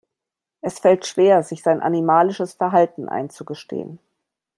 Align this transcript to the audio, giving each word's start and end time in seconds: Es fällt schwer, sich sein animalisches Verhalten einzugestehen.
Es 0.61 0.79
fällt 0.79 1.05
schwer, 1.05 1.43
sich 1.43 1.61
sein 1.61 1.79
animalisches 1.79 2.55
Verhalten 2.55 3.07
einzugestehen. 3.07 3.99